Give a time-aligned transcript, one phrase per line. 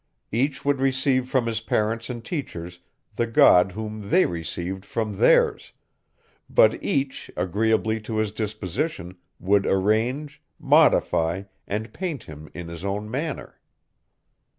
[0.31, 2.79] Each would receive from his parents and teachers
[3.17, 5.73] the God whom they received from theirs;
[6.49, 13.11] but each, agreeably to his disposition, would arrange, modify, and paint him in his own
[13.11, 13.59] manner.